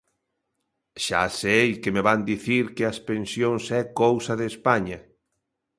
[1.05, 4.99] Xa sei que me van dicir que as pensións é cousa de España.